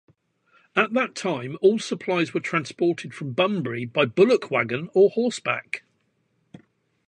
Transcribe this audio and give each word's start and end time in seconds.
At 0.75 0.93
that 0.93 1.13
time 1.13 1.59
all 1.61 1.77
supplies 1.77 2.33
were 2.33 2.39
transported 2.39 3.13
from 3.13 3.33
Bunbury 3.33 3.85
by 3.85 4.05
bullock 4.05 4.49
wagon, 4.49 4.89
or 4.95 5.11
horseback. 5.11 5.83